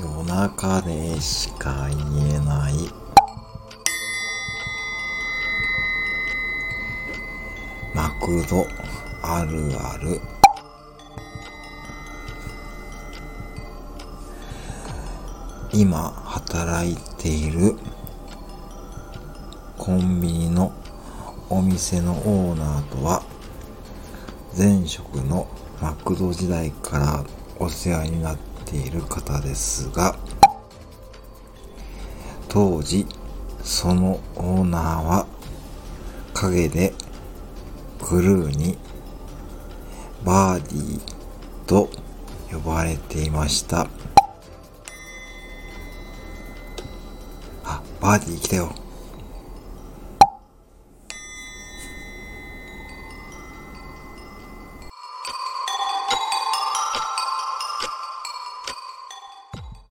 [0.00, 2.74] 夜中でしか言えない。
[7.92, 8.64] マクド
[9.22, 10.20] あるある。
[15.72, 17.74] 今働いている
[19.76, 20.72] コンビニの
[21.50, 23.24] お店のオーナーとは
[24.56, 25.48] 前職の
[25.82, 27.24] マクド時代から
[27.58, 30.16] お世話になっている方ですが
[32.48, 33.06] 当時
[33.62, 35.26] そのオーナーは
[36.34, 36.92] 陰で
[38.00, 38.78] クルーに
[40.24, 41.00] バーディー
[41.66, 41.88] と
[42.50, 43.88] 呼ばれていました。
[47.64, 48.87] あバーディー来たよ。